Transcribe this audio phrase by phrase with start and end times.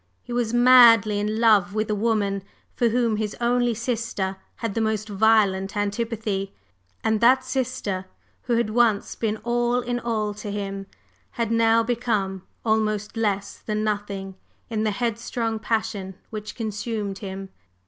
[0.23, 2.41] He was madly in love with a woman
[2.73, 6.55] for whom his only sister had the most violent antipathy;
[7.03, 8.05] and that sister,
[8.45, 10.87] who had once been all in all to him,
[11.33, 14.33] had now become almost less than nothing
[14.71, 17.49] in the headstrong passion which consumed him.